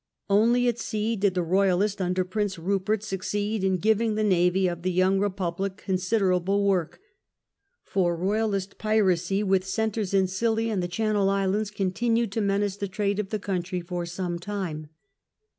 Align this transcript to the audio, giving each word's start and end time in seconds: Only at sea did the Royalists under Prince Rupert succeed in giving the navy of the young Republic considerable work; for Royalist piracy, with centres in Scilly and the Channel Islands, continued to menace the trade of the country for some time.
Only 0.31 0.67
at 0.67 0.79
sea 0.79 1.15
did 1.15 1.35
the 1.35 1.43
Royalists 1.43 2.01
under 2.01 2.23
Prince 2.23 2.57
Rupert 2.57 3.03
succeed 3.03 3.63
in 3.63 3.77
giving 3.77 4.15
the 4.15 4.23
navy 4.23 4.65
of 4.67 4.81
the 4.81 4.91
young 4.91 5.19
Republic 5.19 5.77
considerable 5.77 6.65
work; 6.65 6.99
for 7.83 8.15
Royalist 8.15 8.79
piracy, 8.79 9.43
with 9.43 9.63
centres 9.63 10.11
in 10.15 10.25
Scilly 10.25 10.71
and 10.71 10.81
the 10.81 10.87
Channel 10.87 11.29
Islands, 11.29 11.69
continued 11.69 12.31
to 12.31 12.41
menace 12.41 12.77
the 12.77 12.87
trade 12.87 13.19
of 13.19 13.29
the 13.29 13.37
country 13.37 13.79
for 13.79 14.07
some 14.07 14.39
time. 14.39 14.87